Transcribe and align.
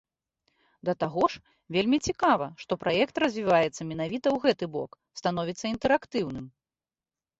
Да 0.87 0.93
таго 1.03 1.23
ж, 1.33 1.41
вельмі 1.75 1.97
цікава, 2.07 2.47
што 2.63 2.73
праект 2.85 3.15
развіваецца 3.25 3.81
менавіта 3.93 4.27
ў 4.35 4.51
гэты 4.51 4.65
бок, 4.79 4.91
становіцца 5.23 5.65
інтэрактыўным. 5.75 6.45